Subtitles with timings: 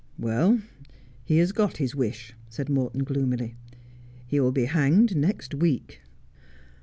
[0.17, 0.59] 'Well,
[1.23, 3.53] he has got his wish,' said Morton gloomily.'
[4.25, 6.01] He will be hanged next week.'